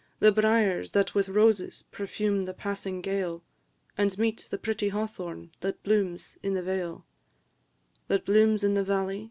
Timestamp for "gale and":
3.01-4.17